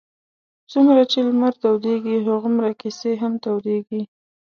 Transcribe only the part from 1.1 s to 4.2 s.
چې لمر تودېږي هغومره کیسې هم تودېږي.